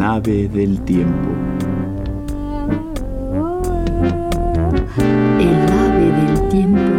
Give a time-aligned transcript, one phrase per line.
[0.00, 1.28] Nave del tiempo.
[5.38, 6.92] El ave del tiempo.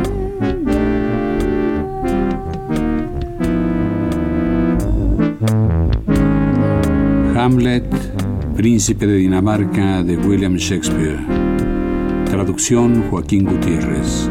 [7.36, 7.84] Hamlet,
[8.56, 11.18] Príncipe de Dinamarca de William Shakespeare.
[12.26, 14.30] Traducción Joaquín Gutiérrez.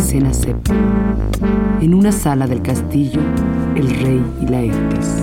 [0.00, 0.78] Escena séptima.
[1.82, 3.20] En una sala del castillo,
[3.76, 5.16] el rey y la Laertes.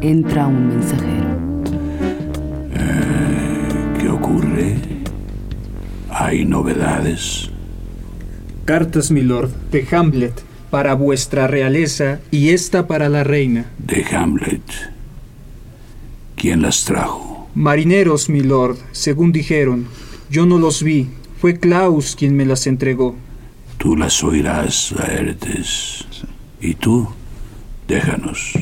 [0.00, 1.26] Entra un mensajero.
[3.98, 4.76] ¿Qué ocurre?
[6.08, 7.50] ¿Hay novedades?
[8.64, 13.66] Cartas, milord, de Hamlet, para vuestra realeza y esta para la reina.
[13.78, 14.62] De Hamlet.
[16.36, 17.50] ¿Quién las trajo?
[17.56, 19.86] Marineros, milord, según dijeron.
[20.30, 21.08] Yo no los vi.
[21.40, 23.16] Fue Klaus quien me las entregó.
[23.82, 26.06] Tú las oirás, Laertes.
[26.60, 27.08] ¿Y tú?
[27.88, 28.52] Déjanos.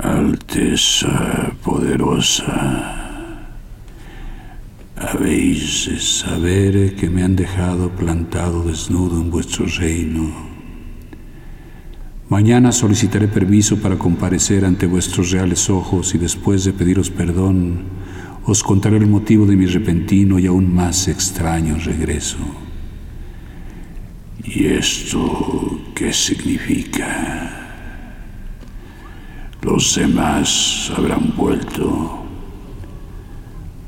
[0.00, 3.48] Alteza poderosa,
[4.96, 10.30] habéis de saber que me han dejado plantado desnudo en vuestro reino.
[12.28, 18.01] Mañana solicitaré permiso para comparecer ante vuestros reales ojos y después de pediros perdón,
[18.44, 22.38] os contaré el motivo de mi repentino y aún más extraño regreso.
[24.44, 27.62] ¿Y esto qué significa?
[29.62, 32.18] Los demás habrán vuelto.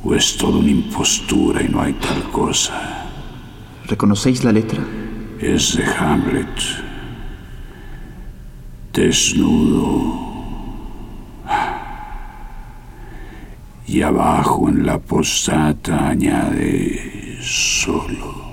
[0.05, 3.07] ¿O es todo una impostura y no hay tal cosa?
[3.87, 4.85] ¿Reconocéis la letra?
[5.41, 6.49] Es de Hamlet.
[8.93, 10.34] Desnudo.
[13.87, 18.45] Y abajo en la postata añade solo.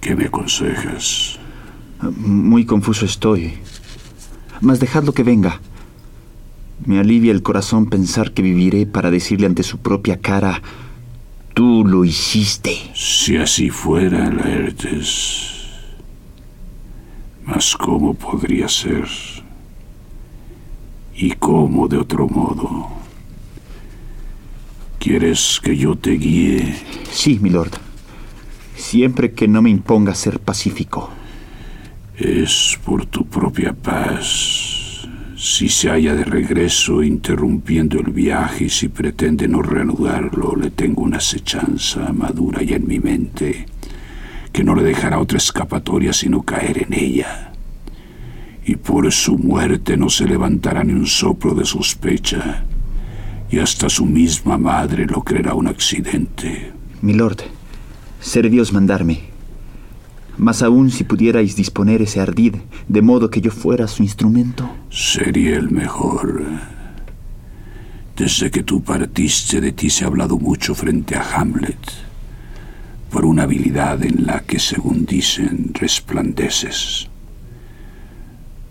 [0.00, 1.38] ¿Qué me aconsejas?
[2.16, 3.54] Muy confuso estoy.
[4.60, 5.60] Mas dejadlo que venga.
[6.84, 10.60] Me alivia el corazón pensar que viviré para decirle ante su propia cara,
[11.54, 12.76] tú lo hiciste.
[12.94, 15.52] Si así fuera, Laertes.
[17.44, 19.06] Mas ¿cómo podría ser?
[21.14, 22.88] ¿Y cómo de otro modo?
[24.98, 26.74] ¿Quieres que yo te guíe?
[27.10, 27.72] Sí, milord.
[28.76, 31.10] Siempre que no me imponga ser pacífico.
[32.16, 35.08] Es por tu propia paz.
[35.36, 41.02] Si se halla de regreso interrumpiendo el viaje y si pretende no reanudarlo, le tengo
[41.02, 43.66] una acechanza madura ya en mi mente
[44.52, 47.51] que no le dejará otra escapatoria sino caer en ella.
[48.64, 52.64] Y por su muerte no se levantará ni un soplo de sospecha,
[53.50, 56.72] y hasta su misma madre lo creerá un accidente.
[57.02, 57.38] Milord,
[58.20, 59.32] ser Dios mandarme.
[60.38, 62.54] Más aún si pudierais disponer ese ardid,
[62.88, 64.70] de modo que yo fuera su instrumento.
[64.90, 66.42] Sería el mejor.
[68.16, 71.78] Desde que tú partiste de ti se ha hablado mucho frente a Hamlet,
[73.10, 77.08] por una habilidad en la que, según dicen, resplandeces.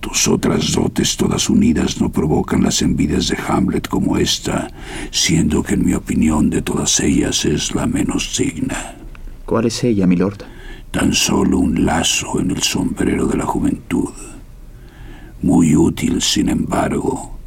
[0.02, 4.68] Tus otras dotes todas unidas no provocan las envidias de Hamlet como esta,
[5.12, 8.96] siendo que en mi opinión de todas ellas es la menos digna.
[9.46, 10.40] ¿Cuál es ella, milord?
[10.90, 14.09] Tan solo un lazo en el sombrero de la juventud.
[15.44, 17.38] Muy útil, sin embargo,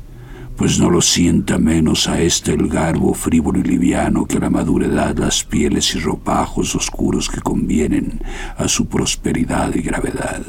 [0.57, 4.51] pues no lo sienta menos a este el garbo frívolo y liviano que a la
[4.51, 8.21] madura edad las pieles y ropajos oscuros que convienen
[8.57, 10.43] a su prosperidad y gravedad.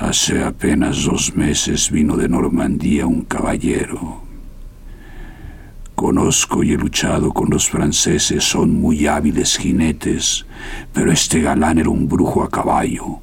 [0.00, 4.22] Hace apenas dos meses vino de Normandía un caballero.
[5.94, 10.46] Conozco y he luchado con los franceses, son muy hábiles jinetes,
[10.94, 13.18] pero este galán era un brujo a caballo.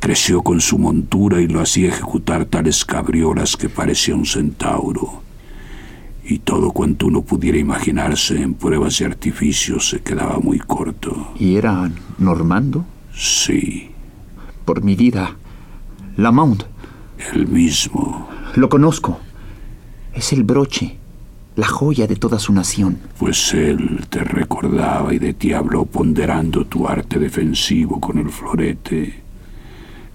[0.00, 5.20] Creció con su montura y lo hacía ejecutar tales cabriolas que parecía un centauro.
[6.24, 11.34] Y todo cuanto uno pudiera imaginarse en pruebas y artificios se quedaba muy corto.
[11.38, 12.86] ¿Y era normando?
[13.12, 13.90] Sí.
[14.64, 15.36] Por mi vida.
[16.16, 16.62] Lamont.
[17.32, 18.28] El mismo.
[18.54, 19.18] Lo conozco.
[20.12, 20.96] Es el broche,
[21.56, 22.98] la joya de toda su nación.
[23.18, 29.22] Pues él te recordaba y de ti habló ponderando tu arte defensivo con el florete.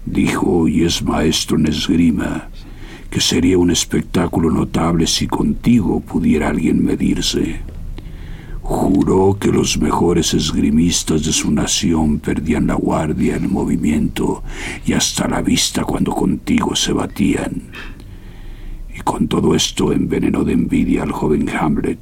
[0.06, 2.48] Dijo, y es maestro en esgrima,
[3.10, 7.60] que sería un espectáculo notable si contigo pudiera alguien medirse.
[8.70, 14.44] Juró que los mejores esgrimistas de su nación perdían la guardia, el movimiento
[14.86, 17.72] y hasta la vista cuando contigo se batían.
[18.96, 21.98] Y con todo esto envenenó de envidia al joven Hamlet,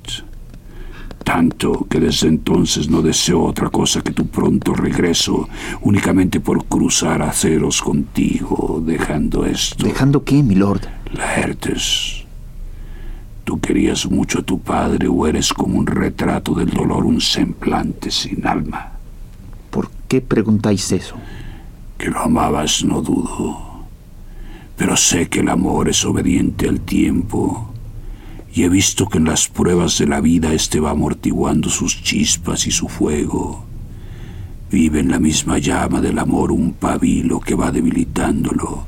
[1.24, 5.48] tanto que desde entonces no deseó otra cosa que tu pronto regreso,
[5.80, 9.86] únicamente por cruzar aceros contigo, dejando esto.
[9.86, 10.82] ¿Dejando qué, milord?
[11.14, 12.17] Laertes.
[13.68, 18.46] Querías mucho a tu padre o eres como un retrato del dolor, un semblante sin
[18.46, 18.92] alma.
[19.68, 21.16] ¿Por qué preguntáis eso?
[21.98, 23.84] Que lo amabas, no dudo.
[24.74, 27.70] Pero sé que el amor es obediente al tiempo.
[28.54, 32.66] Y he visto que en las pruebas de la vida éste va amortiguando sus chispas
[32.66, 33.66] y su fuego.
[34.70, 38.86] Vive en la misma llama del amor un pabilo que va debilitándolo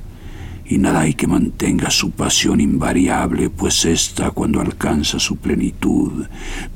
[0.70, 6.26] y nada hay que mantenga su pasión invariable, pues ésta, cuando alcanza su plenitud,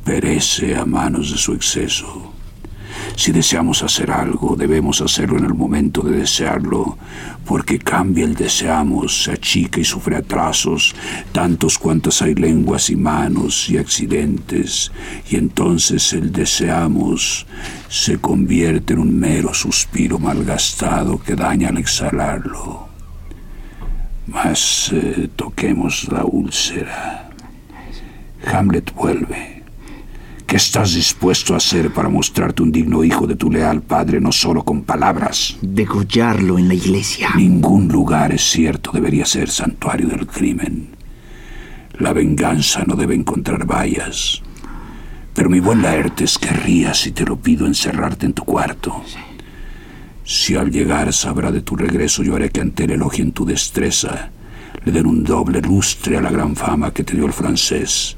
[0.02, 2.32] perece a manos de su exceso.
[3.14, 6.99] Si deseamos hacer algo, debemos hacerlo en el momento de desearlo,
[7.44, 10.93] porque cambia el deseamos, se achica y sufre atrasos,
[11.31, 14.91] tantos cuantas hay lenguas y manos y accidentes,
[15.31, 17.46] y entonces el deseamos
[17.88, 22.94] se convierte en un mero suspiro malgastado que daña al exhalarlo.
[24.26, 27.30] Mas eh, toquemos la úlcera.
[28.46, 29.62] Hamlet vuelve.
[30.46, 34.30] ¿Qué estás dispuesto a hacer para mostrarte un digno hijo de tu leal padre, no
[34.30, 35.56] solo con palabras?
[35.62, 37.30] Degollarlo en la iglesia.
[37.34, 40.90] Ningún lugar, es cierto, debería ser santuario del crimen.
[41.98, 44.42] La venganza no debe encontrar vallas.
[45.34, 49.02] Pero mi buen Laertes querría, si te lo pido, encerrarte en tu cuarto.
[50.24, 54.30] Si al llegar sabrá de tu regreso, yo haré que ante el elogien tu destreza,
[54.82, 58.16] le den un doble lustre a la gran fama que te dio el francés.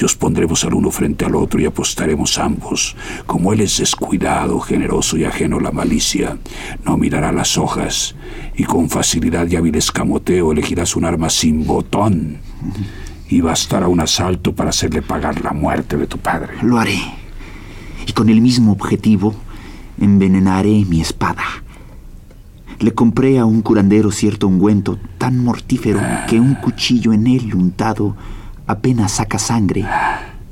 [0.00, 2.94] Y os pondremos al uno frente al otro y apostaremos ambos.
[3.26, 6.38] Como él es descuidado, generoso y ajeno a la malicia,
[6.84, 8.14] no mirará las hojas
[8.54, 12.38] y con facilidad y hábil escamoteo elegirás un arma sin botón.
[13.28, 16.54] Y bastará un asalto para hacerle pagar la muerte de tu padre.
[16.62, 17.00] Lo haré.
[18.06, 19.34] Y con el mismo objetivo,
[20.00, 21.44] envenenaré mi espada.
[22.80, 28.16] Le compré a un curandero cierto ungüento tan mortífero que un cuchillo en él untado
[28.66, 29.86] apenas saca sangre.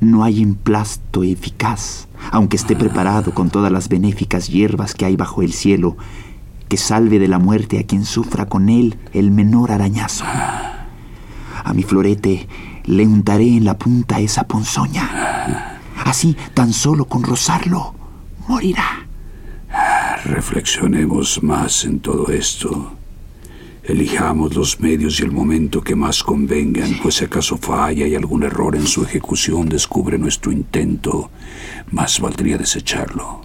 [0.01, 5.43] No hay emplasto eficaz, aunque esté preparado con todas las benéficas hierbas que hay bajo
[5.43, 5.97] el cielo,
[6.69, 10.25] que salve de la muerte a quien sufra con él el menor arañazo.
[11.65, 12.47] A mi florete
[12.85, 15.81] le untaré en la punta esa ponzoña.
[16.05, 17.95] Así, tan solo con rozarlo,
[18.47, 19.08] morirá.
[20.25, 22.93] Reflexionemos más en todo esto.
[23.85, 28.43] Elijamos los medios y el momento que más convengan, pues si acaso falla y algún
[28.43, 31.31] error en su ejecución descubre nuestro intento,
[31.91, 33.43] más valdría desecharlo.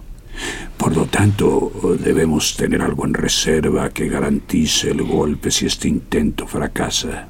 [0.76, 6.46] Por lo tanto, debemos tener algo en reserva que garantice el golpe si este intento
[6.46, 7.28] fracasa.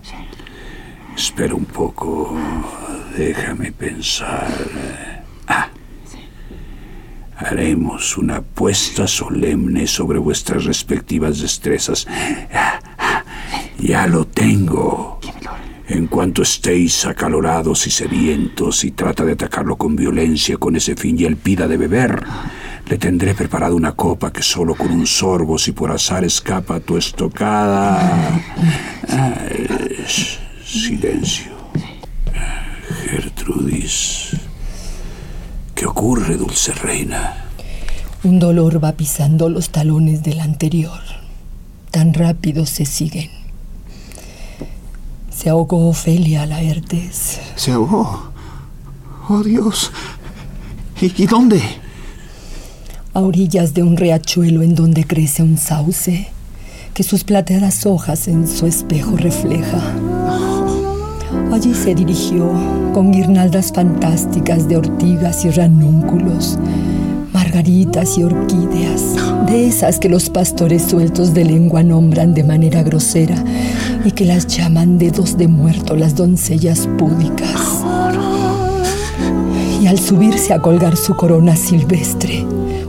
[1.15, 2.37] Espera un poco,
[3.17, 5.14] déjame pensar.
[7.37, 12.07] Ah, haremos una apuesta solemne sobre vuestras respectivas destrezas.
[13.79, 15.21] Ya lo tengo.
[15.87, 21.19] En cuanto estéis acalorados y sedientos y trata de atacarlo con violencia con ese fin
[21.19, 22.23] y él pida de beber,
[22.89, 26.97] le tendré preparado una copa que solo con un sorbo, si por azar escapa tu
[26.97, 28.41] estocada.
[29.09, 30.05] Ay,
[30.65, 31.53] silencio.
[33.11, 34.44] Gertrudis.
[35.85, 37.45] ¿Qué ocurre, dulce reina?
[38.23, 40.99] Un dolor va pisando los talones del anterior.
[41.91, 43.29] Tan rápido se siguen.
[45.29, 47.39] Se ahogó Ofelia Laertes.
[47.57, 48.33] ¿Se ahogó?
[49.29, 49.93] ¡Oh, Dios!
[51.03, 51.61] ¿Y, ¿Y dónde?
[53.13, 56.29] A orillas de un riachuelo en donde crece un sauce
[56.95, 59.83] que sus plateadas hojas en su espejo refleja.
[61.55, 62.51] Allí se dirigió
[62.93, 66.59] con guirnaldas fantásticas de ortigas y ranúnculos,
[67.33, 69.15] margaritas y orquídeas,
[69.47, 73.37] de esas que los pastores sueltos de lengua nombran de manera grosera
[74.05, 77.85] y que las llaman dedos de muerto las doncellas púdicas.
[79.81, 82.45] Y al subirse a colgar su corona silvestre,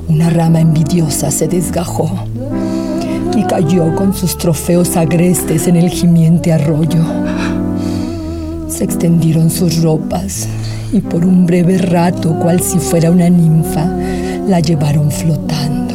[0.08, 2.10] una rama envidiosa se desgajó
[3.38, 7.04] y cayó con sus trofeos agrestes en el gimiente arroyo.
[8.68, 10.48] Se extendieron sus ropas
[10.92, 13.86] y por un breve rato, cual si fuera una ninfa,
[14.48, 15.94] la llevaron flotando,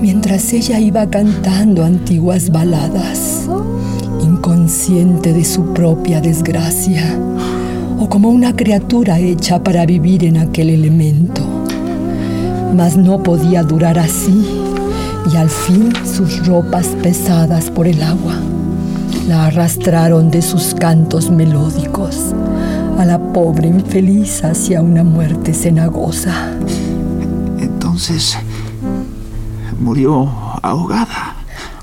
[0.00, 3.48] mientras ella iba cantando antiguas baladas,
[4.22, 7.18] inconsciente de su propia desgracia,
[7.98, 11.42] o como una criatura hecha para vivir en aquel elemento.
[12.74, 14.44] Mas no podía durar así,
[15.32, 18.36] y al fin sus ropas pesadas por el agua
[19.28, 22.34] la arrastraron de sus cantos melódicos
[22.98, 26.54] a la pobre infeliz hacia una muerte cenagosa.
[27.58, 28.38] Entonces,
[29.78, 30.30] murió
[30.62, 31.36] ahogada.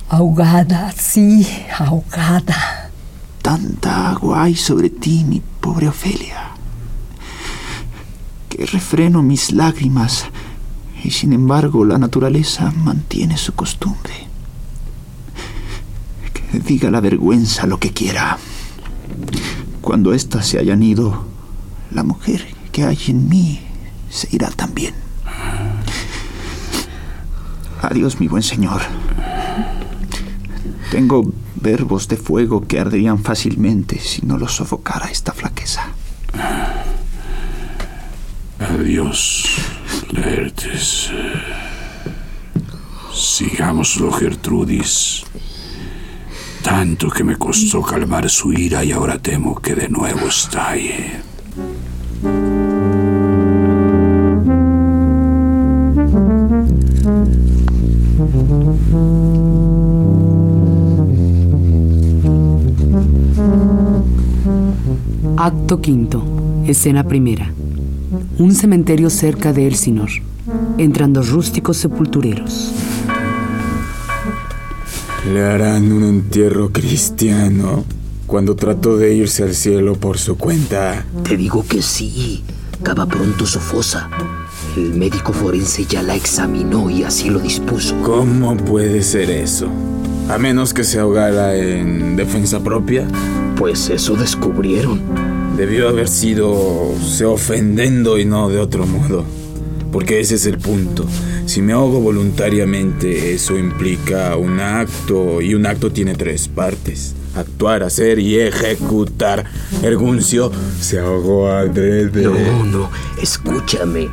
[0.09, 1.47] Ahogada, sí,
[1.77, 2.89] ahogada.
[3.43, 6.49] Tanta agua hay sobre ti, mi pobre Ofelia,
[8.49, 10.25] que refreno mis lágrimas
[11.03, 14.34] y sin embargo la naturaleza mantiene su costumbre.
[16.59, 18.37] Diga la vergüenza lo que quiera.
[19.81, 21.25] Cuando éstas se hayan ido,
[21.91, 23.59] la mujer que hay en mí
[24.09, 24.93] se irá también.
[27.81, 28.81] Adiós, mi buen señor.
[30.91, 35.89] Tengo verbos de fuego que arderían fácilmente si no los sofocara esta flaqueza.
[38.59, 39.45] Adiós,
[40.11, 41.11] Laertes.
[43.13, 45.23] Sigámoslo, Gertrudis.
[46.77, 51.21] Tanto que me costó calmar su ira y ahora temo que de nuevo estalle.
[65.37, 66.25] Acto quinto,
[66.67, 67.53] escena primera.
[68.37, 70.09] Un cementerio cerca de Elsinor.
[70.77, 72.84] Entran dos rústicos sepultureros.
[75.31, 77.83] Le harán un entierro cristiano
[78.27, 81.03] cuando trató de irse al cielo por su cuenta.
[81.23, 82.43] Te digo que sí.
[82.83, 84.09] Cava pronto su fosa.
[84.77, 87.95] El médico forense ya la examinó y así lo dispuso.
[88.03, 89.67] ¿Cómo puede ser eso?
[90.29, 93.07] A menos que se ahogara en defensa propia.
[93.57, 95.01] Pues eso descubrieron.
[95.57, 99.25] Debió haber sido se ofendiendo y no de otro modo.
[99.95, 101.05] Porque ese es el punto.
[101.45, 107.15] Si me ahogo voluntariamente, eso implica un acto y un acto tiene tres partes.
[107.33, 109.45] Actuar, hacer y ejecutar.
[109.83, 112.23] Erguncio se ahogó adrede.
[112.23, 114.09] No, no, escúchame,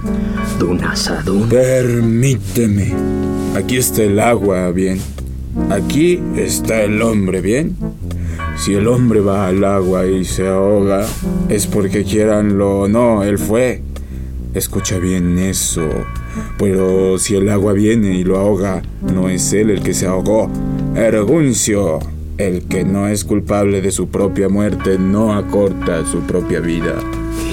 [0.60, 1.48] don Asadón.
[1.48, 2.94] Permíteme.
[3.56, 5.00] Aquí está el agua, bien.
[5.68, 7.76] Aquí está el hombre, bien.
[8.56, 11.04] Si el hombre va al agua y se ahoga,
[11.48, 13.82] es porque quieranlo o no, él fue.
[14.54, 15.88] Escucha bien eso.
[16.58, 20.50] Pero si el agua viene y lo ahoga, no es él el que se ahogó.
[20.94, 22.00] Erguncio,
[22.36, 26.94] el que no es culpable de su propia muerte, no acorta su propia vida.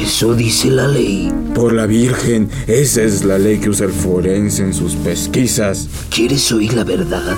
[0.01, 1.32] Eso dice la ley.
[1.53, 5.89] Por la Virgen, esa es la ley que usa el forense en sus pesquisas.
[6.10, 7.36] ¿Quieres oír la verdad?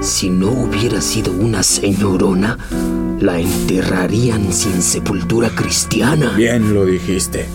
[0.00, 2.58] Si no hubiera sido una señorona,
[3.20, 6.32] la enterrarían sin sepultura cristiana.
[6.36, 7.46] Bien lo dijiste.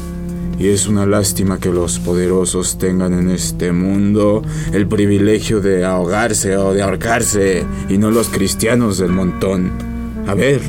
[0.58, 6.56] Y es una lástima que los poderosos tengan en este mundo el privilegio de ahogarse
[6.58, 9.72] o de ahorcarse y no los cristianos del montón.
[10.28, 10.62] A ver,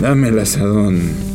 [0.00, 1.28] dame el asadón.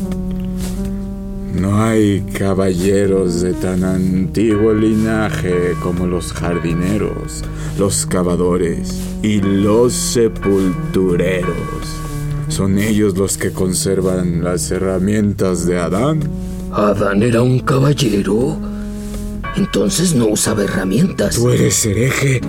[1.54, 7.44] No hay caballeros de tan antiguo linaje como los jardineros,
[7.78, 11.54] los cavadores y los sepultureros.
[12.48, 16.20] ¿Son ellos los que conservan las herramientas de Adán?
[16.76, 18.58] Adán era un caballero.
[19.56, 21.36] Entonces no usaba herramientas.
[21.36, 22.40] Tú eres hereje.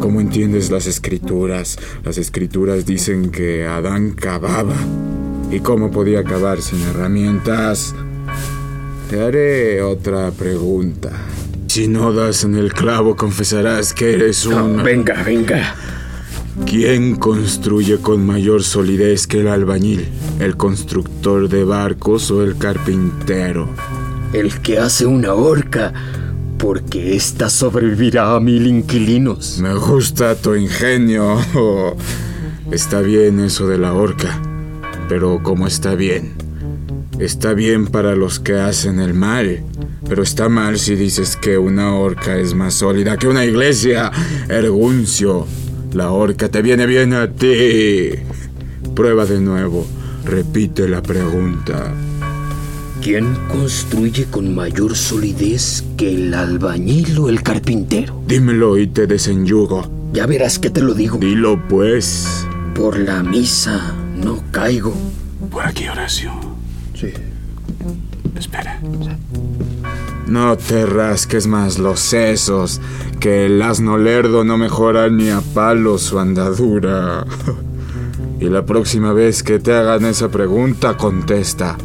[0.00, 1.78] ¿Cómo entiendes las escrituras?
[2.02, 4.74] Las escrituras dicen que Adán cavaba.
[5.50, 7.94] ¿Y cómo podía cavar sin herramientas?
[9.10, 11.10] Te haré otra pregunta.
[11.66, 14.82] Si no das en el clavo, confesarás que eres un...
[14.82, 15.74] venga, venga.
[16.66, 20.06] ¿Quién construye con mayor solidez que el albañil?
[20.38, 23.70] ¿El constructor de barcos o el carpintero?
[24.34, 25.94] El que hace una horca,
[26.58, 29.60] porque ésta sobrevivirá a mil inquilinos.
[29.62, 31.38] Me gusta tu ingenio.
[32.70, 34.38] Está bien eso de la horca,
[35.08, 36.34] pero ¿cómo está bien?
[37.18, 39.62] Está bien para los que hacen el mal,
[40.08, 44.10] pero está mal si dices que una horca es más sólida que una iglesia.
[44.48, 45.46] Erguncio,
[45.94, 48.10] la horca te viene bien a ti.
[48.94, 49.86] Prueba de nuevo.
[50.24, 51.92] Repite la pregunta.
[53.02, 58.22] ¿Quién construye con mayor solidez que el albañil o el carpintero?
[58.26, 59.90] Dímelo y te desenyugo.
[60.12, 61.18] Ya verás que te lo digo.
[61.18, 62.46] Dilo pues.
[62.74, 64.94] Por la misa no caigo.
[65.50, 66.32] Por aquí, Horacio.
[66.94, 67.08] Sí.
[68.38, 68.80] Espera.
[70.32, 72.80] No te rasques más los sesos,
[73.20, 77.26] que el asno lerdo no mejora ni a palo su andadura.
[78.40, 81.76] Y la próxima vez que te hagan esa pregunta, contesta.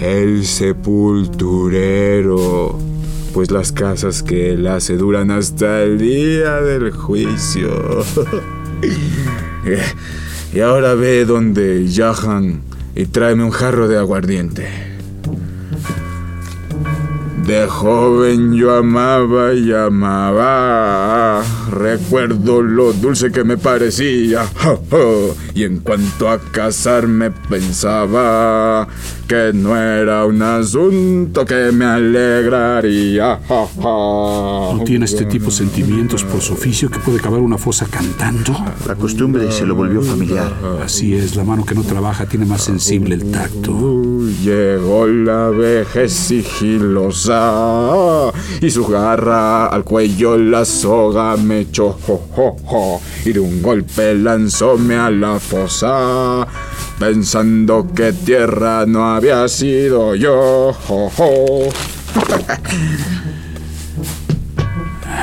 [0.00, 2.78] El sepulturero.
[3.34, 8.04] Pues las casas que él hace duran hasta el día del juicio.
[10.54, 12.60] y ahora ve donde Jahan
[12.94, 14.85] y tráeme un jarro de aguardiente.
[17.46, 21.44] De joven yo amaba y amaba.
[21.70, 24.46] Recuerdo lo dulce que me parecía.
[25.54, 28.86] Y en cuanto a casarme pensaba
[29.26, 33.40] que no era un asunto que me alegraría.
[33.48, 38.56] ¿No tiene este tipo sentimientos por su oficio que puede cavar una fosa cantando?
[38.86, 40.52] La costumbre se lo volvió familiar.
[40.84, 44.20] Así es, la mano que no trabaja tiene más sensible el tacto.
[44.42, 47.36] Llegó la vejez sigilosa
[48.60, 51.98] y su garra al cuello la soga me echó
[53.24, 56.46] y de un golpe lanzóme a la fosa
[56.98, 60.76] pensando que tierra no había sido yo.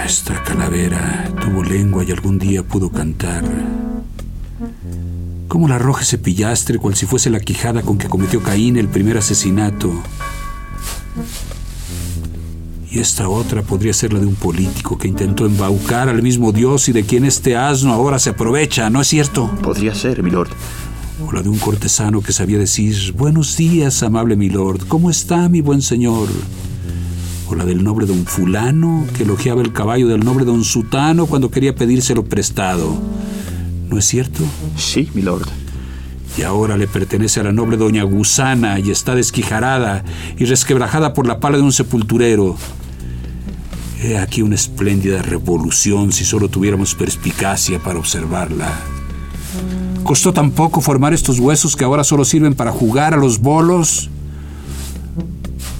[0.05, 3.43] Esta calavera tuvo lengua y algún día pudo cantar.
[5.47, 8.87] ¿Cómo la arroja ese pillastre cual si fuese la quijada con que cometió Caín el
[8.89, 9.93] primer asesinato?
[12.93, 16.89] Y esta otra podría ser la de un político que intentó embaucar al mismo Dios
[16.89, 19.49] y de quien este asno ahora se aprovecha, ¿no es cierto?
[19.63, 20.51] Podría ser, milord.
[21.25, 25.61] O la de un cortesano que sabía decir, buenos días, amable milord, ¿cómo está mi
[25.61, 26.27] buen señor?
[27.49, 31.49] O la del noble don fulano que elogiaba el caballo del noble don sutano cuando
[31.49, 32.95] quería pedírselo prestado.
[33.89, 34.43] ¿No es cierto?
[34.77, 35.47] Sí, milord.
[36.37, 40.03] Y ahora le pertenece a la noble doña Gusana y está desquijarada
[40.37, 42.55] y resquebrajada por la pala de un sepulturero.
[44.03, 48.81] He aquí una espléndida revolución si solo tuviéramos perspicacia para observarla.
[50.03, 54.09] ¿Costó tan poco formar estos huesos que ahora solo sirven para jugar a los bolos?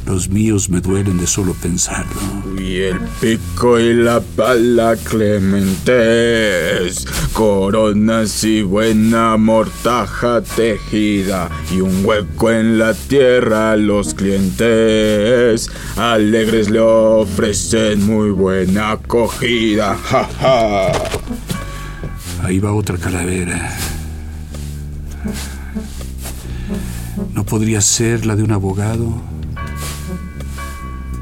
[0.06, 2.22] Los míos me duelen de solo pensarlo.
[2.58, 12.52] Y el pico y la pala clementes, coronas y buena mortaja tejida, y un hueco
[12.52, 15.70] en la tierra los clientes.
[15.98, 19.98] Alegres le ofrecen muy buena acogida.
[22.44, 23.76] Ahí va otra calavera.
[27.34, 29.22] ¿No podría ser la de un abogado?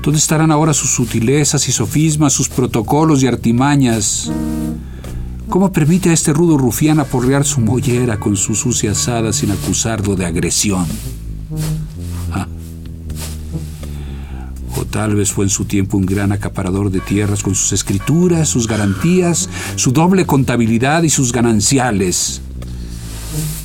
[0.02, 4.32] ¿Dónde estarán ahora sus sutilezas y sofismas, sus protocolos y artimañas?
[5.52, 10.16] ¿Cómo permite a este rudo rufián aporrear su mollera con su sucia asada sin acusarlo
[10.16, 10.86] de agresión?
[12.32, 12.48] Ah.
[14.78, 18.48] O tal vez fue en su tiempo un gran acaparador de tierras con sus escrituras,
[18.48, 22.40] sus garantías, su doble contabilidad y sus gananciales.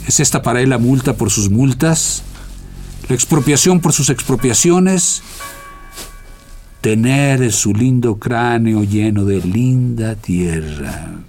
[0.09, 2.25] ¿Es esta para él la multa por sus multas?
[3.09, 5.23] ¿La expropiación por sus expropiaciones?
[6.81, 11.27] Tener su lindo cráneo lleno de linda tierra.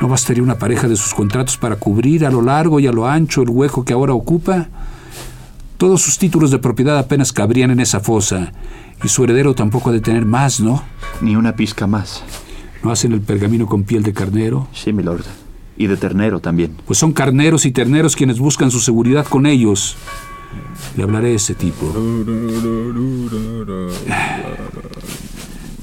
[0.00, 3.06] ¿No bastaría una pareja de sus contratos para cubrir a lo largo y a lo
[3.06, 4.68] ancho el hueco que ahora ocupa?
[5.78, 8.52] Todos sus títulos de propiedad apenas cabrían en esa fosa,
[9.02, 10.82] y su heredero tampoco ha de tener más, ¿no?
[11.20, 12.22] Ni una pizca más.
[12.82, 14.68] ¿No hacen el pergamino con piel de carnero?
[14.72, 15.24] Sí, milord.
[15.78, 16.76] Y de ternero también.
[16.86, 19.96] Pues son carneros y terneros quienes buscan su seguridad con ellos.
[20.96, 21.86] Le hablaré a ese tipo.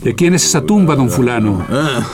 [0.04, 1.66] ¿De quién es esa tumba, don fulano?
[1.70, 2.06] Ah,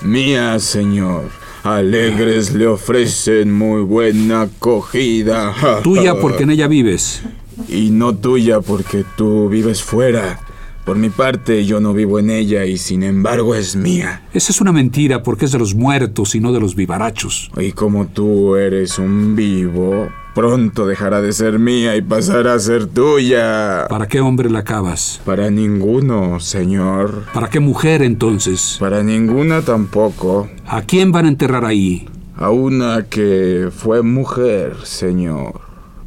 [0.00, 1.24] mía, señor.
[1.64, 5.52] Alegres le ofrecen muy buena acogida.
[5.82, 7.22] Tuya porque en ella vives.
[7.68, 10.38] Y no tuya porque tú vives fuera.
[10.84, 14.22] Por mi parte, yo no vivo en ella y sin embargo es mía.
[14.32, 17.50] Esa es una mentira porque es de los muertos y no de los vivarachos.
[17.56, 22.86] Y como tú eres un vivo, pronto dejará de ser mía y pasará a ser
[22.88, 23.86] tuya.
[23.88, 25.18] ¿Para qué hombre la acabas?
[25.24, 27.24] Para ninguno, señor.
[27.32, 28.76] ¿Para qué mujer entonces?
[28.78, 30.50] Para ninguna tampoco.
[30.66, 32.06] ¿A quién van a enterrar ahí?
[32.36, 35.62] A una que fue mujer, señor,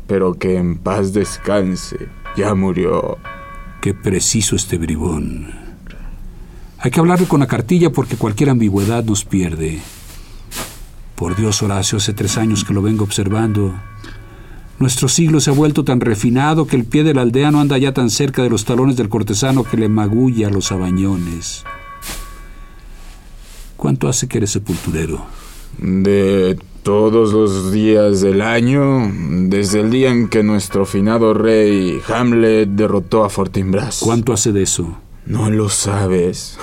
[0.06, 1.98] pero que en paz descanse.
[2.38, 3.18] Ya murió.
[3.82, 5.48] Qué preciso este bribón.
[6.78, 9.80] Hay que hablarle con la cartilla porque cualquier ambigüedad nos pierde.
[11.16, 13.74] Por Dios, Horacio, hace tres años que lo vengo observando.
[14.80, 18.10] Nuestro siglo se ha vuelto tan refinado que el pie del aldeano anda ya tan
[18.10, 21.66] cerca de los talones del cortesano que le magulla los abañones.
[23.76, 25.26] ¿Cuánto hace que eres sepulturero?
[25.78, 29.12] De todos los días del año,
[29.50, 34.00] desde el día en que nuestro finado rey Hamlet derrotó a Fortinbras.
[34.02, 34.98] ¿Cuánto hace de eso?
[35.26, 36.58] No lo sabes.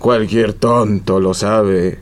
[0.00, 2.00] Cualquier tonto lo sabe.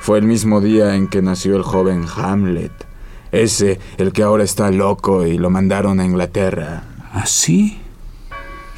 [0.00, 2.85] Fue el mismo día en que nació el joven Hamlet.
[3.32, 6.84] Ese, el que ahora está loco y lo mandaron a Inglaterra.
[7.12, 7.78] ¿Ah, sí?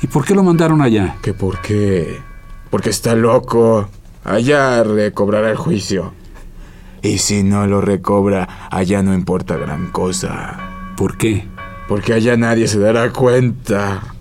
[0.03, 1.17] ¿Y por qué lo mandaron allá?
[1.23, 2.19] ¿Que por qué?
[2.71, 3.89] Porque está loco.
[4.25, 6.13] Allá recobrará el juicio.
[7.03, 10.95] Y si no lo recobra, allá no importa gran cosa.
[10.97, 11.47] ¿Por qué?
[11.89, 14.15] Porque allá nadie se dará cuenta.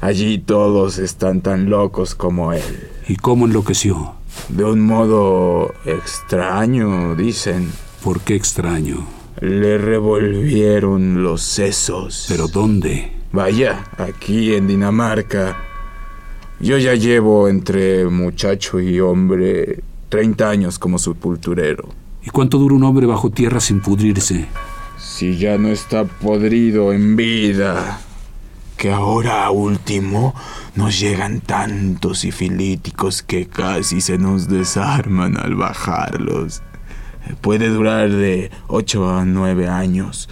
[0.00, 2.88] Allí todos están tan locos como él.
[3.08, 4.14] ¿Y cómo enloqueció?
[4.48, 7.72] De un modo extraño, dicen.
[8.02, 9.15] ¿Por qué extraño?
[9.40, 12.26] Le revolvieron los sesos.
[12.28, 13.12] ¿Pero dónde?
[13.32, 15.56] Vaya, aquí en Dinamarca.
[16.58, 21.88] Yo ya llevo entre muchacho y hombre 30 años como sepulturero.
[22.24, 24.46] ¿Y cuánto dura un hombre bajo tierra sin pudrirse?
[24.98, 28.00] Si ya no está podrido en vida,
[28.76, 30.34] que ahora último
[30.74, 36.62] nos llegan tantos sifilíticos que casi se nos desarman al bajarlos.
[37.40, 40.28] Puede durar de 8 a 9 años.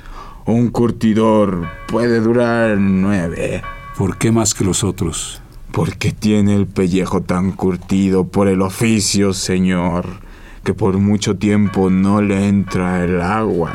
[0.47, 3.63] Un curtidor puede durar 9.
[3.97, 5.41] ¿Por qué más que los otros?
[5.73, 10.25] Porque tiene el pellejo tan curtido por el oficio, señor
[10.65, 13.75] que por mucho tiempo no le entra el agua.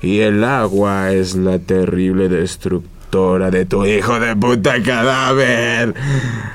[0.00, 5.94] Y el agua es la terrible destructora de tu hijo de puta cadáver.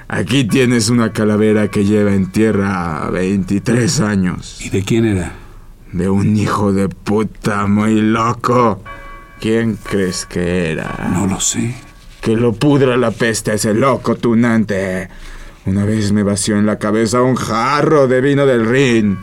[0.07, 4.59] Aquí tienes una calavera que lleva en tierra 23 años.
[4.63, 5.42] ¿Y de quién era?
[5.93, 8.83] De un hijo de puta muy loco.
[9.39, 11.09] ¿Quién crees que era?
[11.13, 11.75] No lo sé.
[12.19, 15.07] Que lo pudra la peste a ese loco tunante.
[15.65, 19.19] Una vez me vació en la cabeza un jarro de vino del Rin.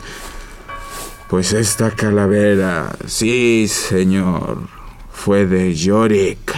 [1.29, 4.67] Pues esta calavera, sí, señor,
[5.11, 6.53] fue de Yorick,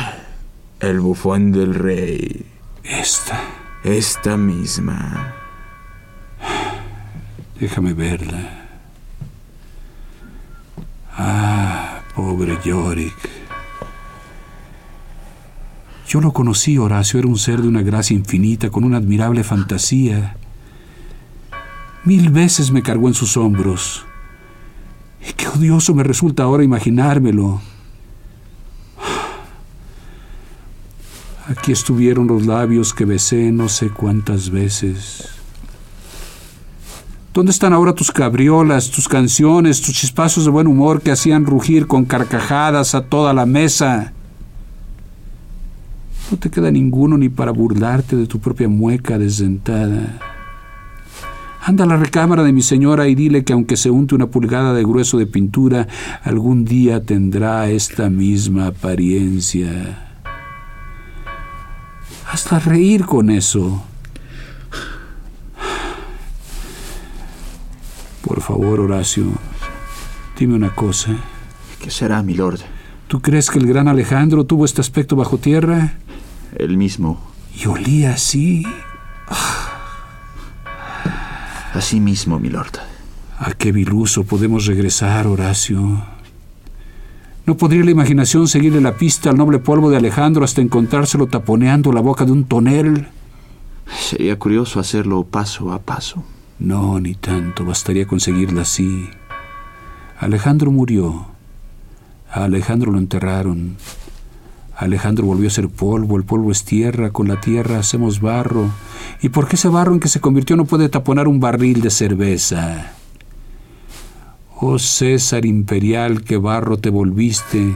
[0.79, 2.45] el bufón del rey.
[2.83, 3.41] Esta.
[3.83, 5.35] Esta misma.
[7.59, 8.62] Déjame verla.
[11.15, 13.29] Ah, pobre Yorick.
[16.07, 20.35] Yo lo conocí, Horacio, era un ser de una gracia infinita, con una admirable fantasía.
[22.03, 24.05] Mil veces me cargó en sus hombros.
[25.27, 27.61] Y qué odioso me resulta ahora imaginármelo.
[31.47, 35.32] Aquí estuvieron los labios que besé no sé cuántas veces.
[37.33, 41.87] ¿Dónde están ahora tus cabriolas, tus canciones, tus chispazos de buen humor que hacían rugir
[41.87, 44.13] con carcajadas a toda la mesa?
[46.29, 50.19] No te queda ninguno ni para burlarte de tu propia mueca desdentada.
[51.59, 54.71] Anda a la recámara de mi señora y dile que aunque se unte una pulgada
[54.75, 55.87] de grueso de pintura,
[56.23, 60.19] algún día tendrá esta misma apariencia.
[62.31, 63.83] Hasta reír con eso.
[68.33, 69.25] Por favor, Horacio,
[70.39, 71.15] dime una cosa.
[71.79, 72.61] ¿Qué será, mi lord?
[73.07, 75.99] ¿Tú crees que el gran Alejandro tuvo este aspecto bajo tierra?
[76.55, 77.21] El mismo.
[77.55, 78.65] Y olía así.
[81.75, 82.73] Así mismo, milord.
[83.37, 86.03] ¿A qué viluso podemos regresar, Horacio?
[87.45, 91.93] ¿No podría la imaginación seguirle la pista al noble polvo de Alejandro hasta encontrárselo taponeando
[91.93, 93.09] la boca de un tonel?
[93.95, 96.23] Sería curioso hacerlo paso a paso.
[96.59, 97.65] No, ni tanto.
[97.65, 99.09] Bastaría conseguirla así.
[100.19, 101.27] Alejandro murió.
[102.31, 103.77] A Alejandro lo enterraron.
[104.75, 108.69] Alejandro volvió a ser polvo, el polvo es tierra, con la tierra hacemos barro.
[109.21, 111.91] ¿Y por qué ese barro en que se convirtió no puede taponar un barril de
[111.91, 112.93] cerveza?
[114.59, 117.75] Oh César imperial, que barro te volviste.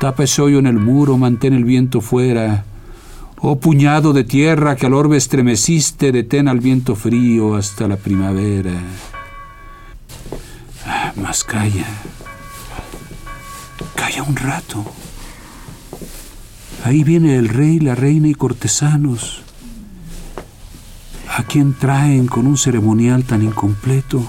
[0.00, 2.64] Tapa ese hoyo en el muro, mantén el viento fuera.
[3.42, 8.74] Oh puñado de tierra que al orbe estremeciste, detén al viento frío hasta la primavera.
[10.86, 11.86] Ah, más calla.
[13.94, 14.84] Calla un rato.
[16.84, 19.42] Ahí viene el rey, la reina y cortesanos.
[21.34, 24.22] ¿A quién traen con un ceremonial tan incompleto?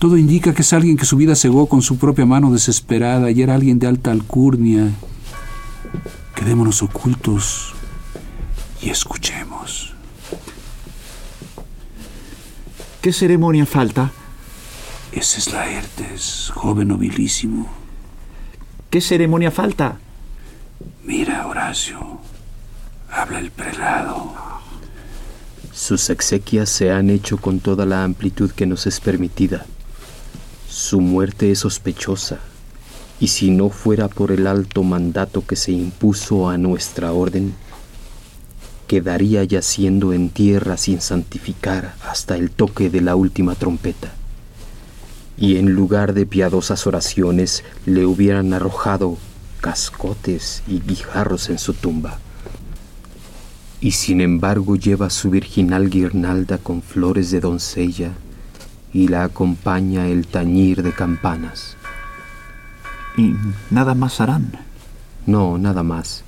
[0.00, 3.42] Todo indica que es alguien que su vida cegó con su propia mano desesperada y
[3.42, 4.90] era alguien de alta alcurnia.
[6.38, 7.74] Quedémonos ocultos
[8.80, 9.92] y escuchemos.
[13.02, 14.12] ¿Qué ceremonia falta?
[15.10, 17.68] Ese es Laertes, joven nobilísimo.
[18.88, 19.98] ¿Qué ceremonia falta?
[21.02, 22.20] Mira, Horacio,
[23.10, 24.32] habla el prelado.
[25.72, 29.66] Sus exequias se han hecho con toda la amplitud que nos es permitida.
[30.68, 32.38] Su muerte es sospechosa,
[33.20, 37.54] y si no fuera por el alto mandato que se impuso a nuestra orden,
[38.86, 44.12] quedaría yaciendo en tierra sin santificar hasta el toque de la última trompeta.
[45.36, 49.18] Y en lugar de piadosas oraciones le hubieran arrojado
[49.60, 52.18] cascotes y guijarros en su tumba
[53.80, 58.12] y sin embargo lleva su virginal guirnalda con flores de doncella
[58.92, 61.77] y la acompaña el tañir de campanas.
[63.18, 63.34] ¿Y
[63.70, 64.52] nada más harán?
[65.26, 66.22] No, nada más.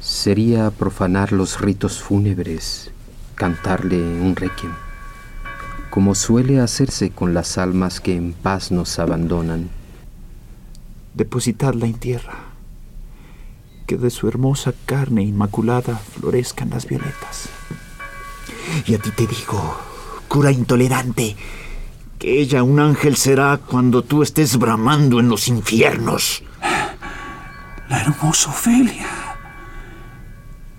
[0.00, 2.90] Sería profanar los ritos fúnebres,
[3.34, 4.72] cantarle un requiem,
[5.90, 9.68] como suele hacerse con las almas que en paz nos abandonan.
[11.12, 12.46] Depositadla en tierra
[13.86, 17.50] que de su hermosa carne inmaculada florezcan las violetas.
[18.86, 19.76] Y a ti te digo,
[20.26, 21.36] cura intolerante,
[22.26, 26.42] que ella un ángel será cuando tú estés bramando en los infiernos.
[27.88, 29.06] La hermosa Ofelia.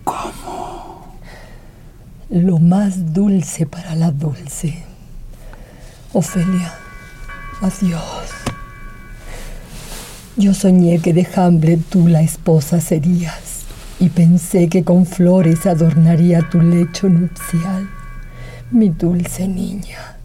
[0.03, 1.17] ¿Cómo?
[2.29, 4.83] Lo más dulce para la dulce.
[6.11, 6.73] Ofelia,
[7.61, 8.27] adiós.
[10.35, 13.61] Yo soñé que de Hamlet tú la esposa serías
[14.01, 17.89] y pensé que con flores adornaría tu lecho nupcial.
[18.69, 20.16] Mi dulce niña,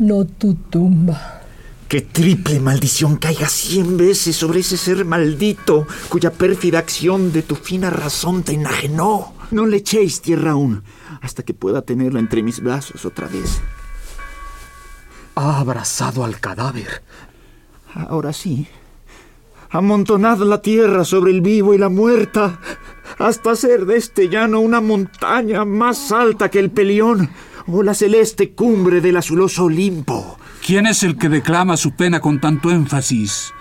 [0.00, 1.42] no tu tumba.
[1.86, 7.54] Que triple maldición caiga cien veces sobre ese ser maldito cuya pérfida acción de tu
[7.54, 9.34] fina razón te enajenó.
[9.50, 10.82] No le echéis tierra aún
[11.20, 13.60] hasta que pueda tenerla entre mis brazos otra vez.
[15.34, 17.02] Ha abrazado al cadáver.
[17.94, 18.68] Ahora sí,
[19.72, 22.58] Amontonad la tierra sobre el vivo y la muerta,
[23.18, 27.30] hasta hacer de este llano una montaña más alta que el Pelión
[27.66, 30.38] o la celeste cumbre del azuloso Olimpo.
[30.64, 33.52] ¿Quién es el que declama su pena con tanto énfasis?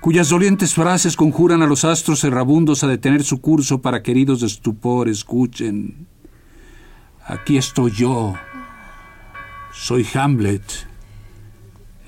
[0.00, 4.42] cuyas dolientes frases conjuran a los astros errabundos a detener su curso para que heridos
[4.42, 6.06] de estupor escuchen.
[7.26, 8.34] Aquí estoy yo.
[9.72, 10.62] Soy Hamlet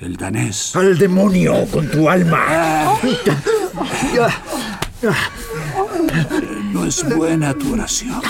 [0.00, 0.76] el danés.
[0.76, 2.44] Al demonio con tu alma.
[6.72, 8.20] No es buena tu oración.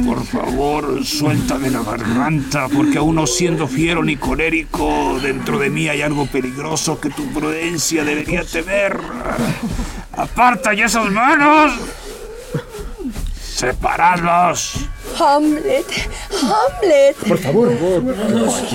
[0.00, 5.88] Por favor, suéltame la garganta, porque aún no siendo fiero ni colérico, dentro de mí
[5.88, 8.98] hay algo peligroso que tu prudencia debería temer.
[10.12, 11.72] ¡Aparta ya esas manos!
[13.38, 14.88] ¡Separadlos!
[15.18, 15.86] Hamlet,
[16.30, 17.16] Hamlet.
[17.28, 17.70] Por favor,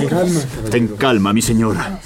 [0.08, 0.40] calma.
[0.70, 2.00] Ten calma, mi señora.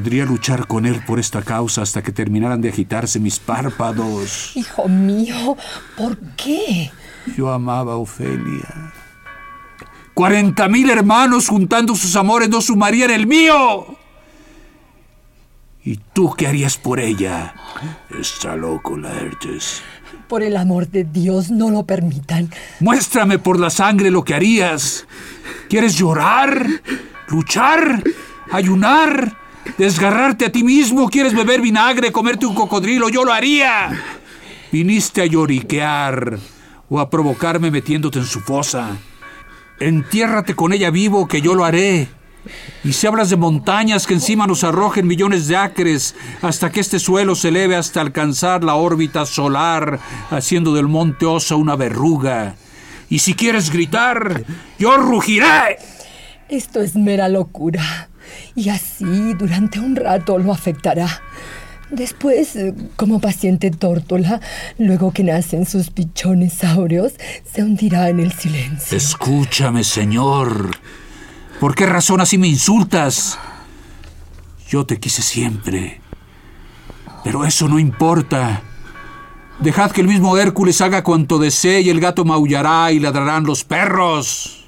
[0.00, 4.52] Podría luchar con él por esta causa hasta que terminaran de agitarse mis párpados.
[4.56, 5.58] Hijo mío,
[5.94, 6.90] ¿por qué?
[7.36, 8.94] Yo amaba a Ofelia.
[10.14, 13.98] Cuarenta mil hermanos juntando sus amores no sumarían el mío.
[15.84, 17.54] ¿Y tú qué harías por ella?
[18.18, 19.82] Está loco, Laertes.
[20.28, 22.48] Por el amor de Dios, no lo permitan.
[22.80, 25.06] Muéstrame por la sangre lo que harías.
[25.68, 26.66] ¿Quieres llorar?
[27.28, 28.02] ¿Luchar?
[28.50, 29.39] ¿Ayunar?
[29.78, 31.08] ¿Desgarrarte a ti mismo?
[31.08, 33.08] ¿Quieres beber vinagre, comerte un cocodrilo?
[33.08, 33.90] Yo lo haría.
[34.72, 36.38] Viniste a lloriquear
[36.88, 38.96] o a provocarme metiéndote en su fosa.
[39.78, 42.08] Entiérrate con ella vivo, que yo lo haré.
[42.84, 46.98] Y si hablas de montañas que encima nos arrojen millones de acres hasta que este
[46.98, 49.98] suelo se eleve hasta alcanzar la órbita solar,
[50.30, 52.56] haciendo del monte Osa una verruga.
[53.08, 54.44] Y si quieres gritar,
[54.78, 55.78] yo rugiré.
[56.48, 58.09] Esto es mera locura.
[58.54, 61.22] Y así durante un rato lo afectará.
[61.90, 62.56] Después,
[62.94, 64.40] como paciente tórtola,
[64.78, 67.14] luego que nacen sus pichones áureos,
[67.52, 68.96] se hundirá en el silencio.
[68.96, 70.70] Escúchame, señor.
[71.58, 73.38] ¿Por qué razón así me insultas?
[74.68, 76.00] Yo te quise siempre.
[77.24, 78.62] Pero eso no importa.
[79.58, 83.64] Dejad que el mismo Hércules haga cuanto desee y el gato maullará y ladrarán los
[83.64, 84.64] perros.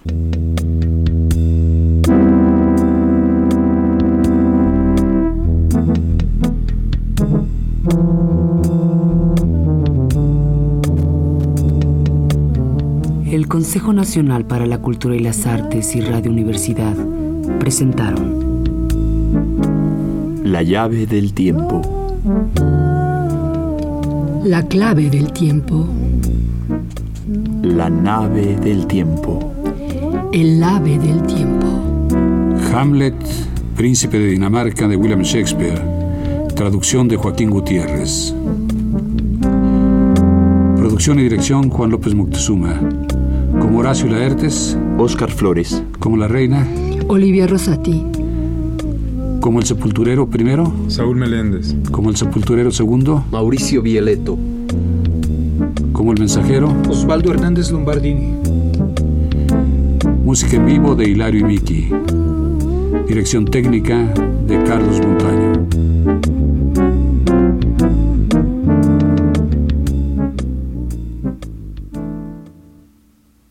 [13.33, 16.95] El Consejo Nacional para la Cultura y las Artes y Radio Universidad
[17.59, 18.43] presentaron
[20.45, 21.81] La llave del tiempo.
[24.45, 25.89] La clave del tiempo.
[27.63, 29.55] La nave del tiempo.
[30.31, 31.67] El ave del tiempo.
[32.75, 33.17] Hamlet,
[33.75, 35.81] príncipe de Dinamarca de William Shakespeare.
[36.55, 38.35] Traducción de Joaquín Gutiérrez.
[40.77, 42.79] Producción y dirección Juan López Moctezuma.
[43.63, 44.77] Como Horacio Laertes.
[44.99, 45.85] Oscar Flores.
[46.01, 46.67] Como la reina.
[47.07, 48.05] Olivia Rosati.
[49.41, 50.75] Como el sepulturero primero.
[50.89, 51.77] Saúl Meléndez.
[51.93, 53.25] Como el sepulturero segundo.
[53.31, 54.37] Mauricio Vieleto.
[55.93, 56.75] Como el mensajero.
[56.89, 58.35] Osvaldo Hernández Lombardini.
[60.25, 61.89] Música en vivo de Hilario y Miki.
[63.07, 64.13] Dirección técnica
[64.45, 65.92] de Carlos Montaño.